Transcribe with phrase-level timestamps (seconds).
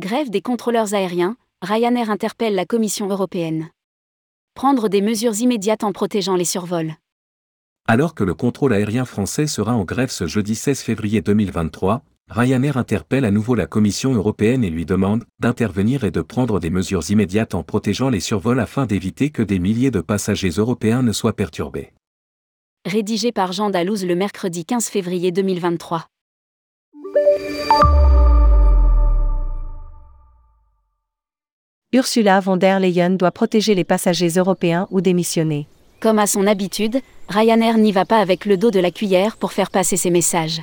[0.00, 3.68] Grève des contrôleurs aériens, Ryanair interpelle la Commission européenne.
[4.54, 6.94] Prendre des mesures immédiates en protégeant les survols.
[7.86, 12.78] Alors que le contrôle aérien français sera en grève ce jeudi 16 février 2023, Ryanair
[12.78, 17.10] interpelle à nouveau la Commission européenne et lui demande d'intervenir et de prendre des mesures
[17.10, 21.36] immédiates en protégeant les survols afin d'éviter que des milliers de passagers européens ne soient
[21.36, 21.92] perturbés.
[22.86, 26.06] Rédigé par Jean Dalouse le mercredi 15 février 2023.
[31.94, 35.66] Ursula von der Leyen doit protéger les passagers européens ou démissionner.
[36.00, 39.52] Comme à son habitude, Ryanair n'y va pas avec le dos de la cuillère pour
[39.52, 40.62] faire passer ses messages.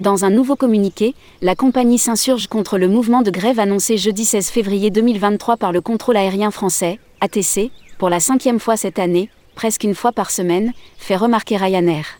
[0.00, 4.48] Dans un nouveau communiqué, la compagnie s'insurge contre le mouvement de grève annoncé jeudi 16
[4.48, 9.84] février 2023 par le contrôle aérien français, ATC, pour la cinquième fois cette année, presque
[9.84, 12.18] une fois par semaine, fait remarquer Ryanair.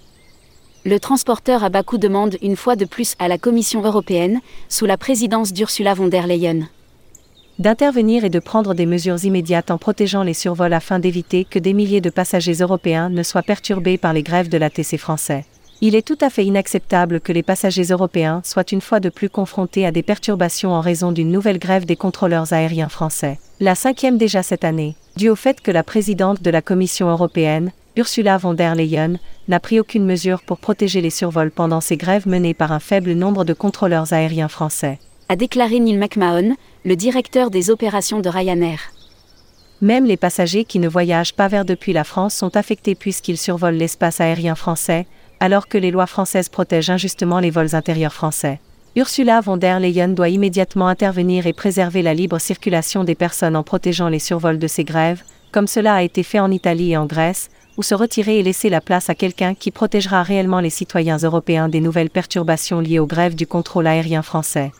[0.84, 4.86] Le transporteur à bas coût demande une fois de plus à la Commission européenne, sous
[4.86, 6.68] la présidence d'Ursula von der Leyen
[7.62, 11.72] d'intervenir et de prendre des mesures immédiates en protégeant les survols afin d'éviter que des
[11.72, 15.46] milliers de passagers européens ne soient perturbés par les grèves de l'ATC français.
[15.80, 19.30] Il est tout à fait inacceptable que les passagers européens soient une fois de plus
[19.30, 24.18] confrontés à des perturbations en raison d'une nouvelle grève des contrôleurs aériens français, la cinquième
[24.18, 28.54] déjà cette année, due au fait que la présidente de la Commission européenne, Ursula von
[28.54, 32.72] der Leyen, n'a pris aucune mesure pour protéger les survols pendant ces grèves menées par
[32.72, 34.98] un faible nombre de contrôleurs aériens français.
[35.32, 38.92] A déclaré Neil McMahon, le directeur des opérations de Ryanair.
[39.80, 43.78] Même les passagers qui ne voyagent pas vers depuis la France sont affectés puisqu'ils survolent
[43.78, 45.06] l'espace aérien français,
[45.40, 48.60] alors que les lois françaises protègent injustement les vols intérieurs français.
[48.94, 53.62] Ursula von der Leyen doit immédiatement intervenir et préserver la libre circulation des personnes en
[53.62, 57.06] protégeant les survols de ces grèves, comme cela a été fait en Italie et en
[57.06, 61.16] Grèce, ou se retirer et laisser la place à quelqu'un qui protégera réellement les citoyens
[61.16, 64.72] européens des nouvelles perturbations liées aux grèves du contrôle aérien français.